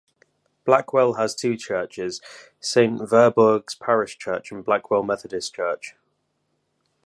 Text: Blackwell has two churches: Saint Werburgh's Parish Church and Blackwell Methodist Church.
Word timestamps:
Blackwell 0.65 1.13
has 1.13 1.35
two 1.35 1.55
churches: 1.55 2.21
Saint 2.59 3.11
Werburgh's 3.11 3.75
Parish 3.75 4.17
Church 4.17 4.51
and 4.51 4.65
Blackwell 4.65 5.03
Methodist 5.03 5.53
Church. 5.53 5.93